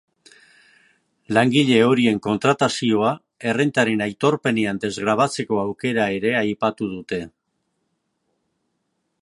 [1.37, 3.11] Langile horien kontratazioa
[3.51, 7.25] errentaren aitorpenean desgrabatzeko aukera ere aipatu dute.